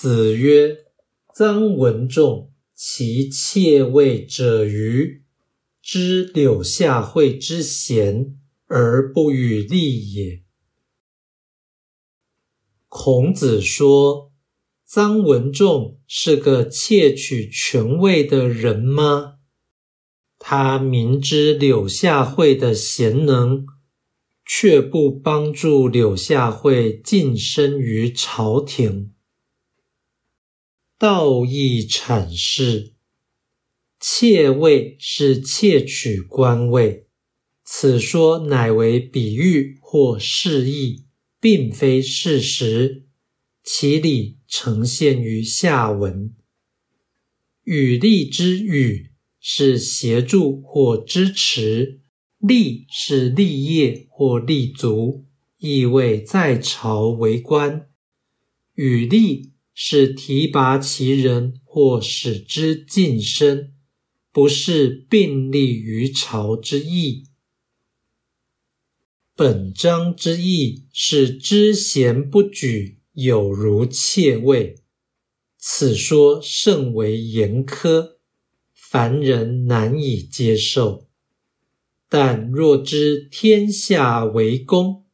[0.00, 0.84] 子曰
[1.34, 5.24] ：“臧文仲其窃位者愚，
[5.82, 8.38] 知柳下惠之贤
[8.68, 10.44] 而不与立也。”
[12.86, 14.30] 孔子说
[14.88, 19.38] ：“臧文仲是个窃取权位的人吗？
[20.38, 23.66] 他明知柳下惠的贤能，
[24.46, 29.12] 却不帮助柳下惠晋升于朝廷。”
[31.00, 32.94] 道义阐释：
[34.00, 37.06] 窃位是窃取官位，
[37.64, 41.04] 此说乃为比喻或示意，
[41.40, 43.04] 并非事实。
[43.62, 46.34] 其理呈现于下文。
[47.62, 52.00] 与利之与是协助或支持，
[52.38, 55.26] 立是立业或立足，
[55.58, 57.88] 意味在朝为官。
[58.74, 59.52] 与利。
[59.80, 63.74] 是提拔其人或使之晋升，
[64.32, 67.26] 不是并立于朝之意。
[69.36, 74.82] 本章之意是知贤不举，有如窃位。
[75.56, 78.16] 此说甚为严苛，
[78.74, 81.06] 凡人难以接受。
[82.08, 85.04] 但若知天下为公，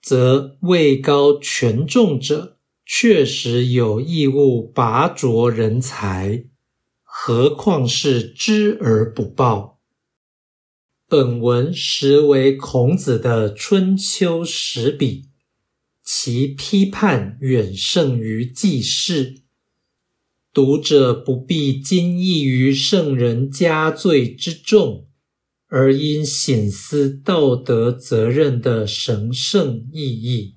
[0.00, 2.55] 则位高权重者。
[2.88, 6.44] 确实有义务拔擢人才，
[7.02, 9.80] 何况是知而不报？
[11.08, 15.30] 本文实为孔子的春秋时笔，
[16.04, 19.42] 其批判远胜于记事。
[20.52, 25.08] 读者不必惊异于圣人加罪之重，
[25.66, 30.55] 而应醒思道德责任的神圣意义。